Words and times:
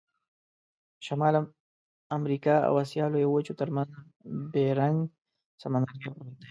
د 0.97 0.99
شمال 1.07 1.33
امریکا 2.17 2.53
او 2.67 2.73
آسیا 2.83 3.05
لویو 3.11 3.33
وچو 3.35 3.53
ترمنځ 3.59 3.89
بیرنګ 4.53 4.97
سمندرګي 5.61 6.09
پروت 6.13 6.25
دی. 6.29 6.33